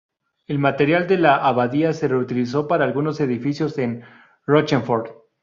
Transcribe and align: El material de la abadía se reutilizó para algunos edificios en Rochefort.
El 0.47 0.57
material 0.57 1.07
de 1.07 1.19
la 1.19 1.35
abadía 1.35 1.93
se 1.93 2.07
reutilizó 2.07 2.67
para 2.67 2.85
algunos 2.85 3.19
edificios 3.19 3.77
en 3.77 4.03
Rochefort. 4.47 5.11